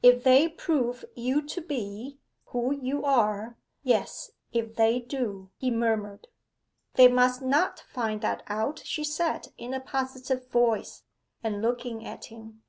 [0.00, 3.58] 'If they prove you to be who you are....
[3.82, 6.28] Yes, if they do,' he murmured.
[6.94, 11.02] 'They must not find that out,' she said, in a positive voice,
[11.42, 12.62] and looking at him.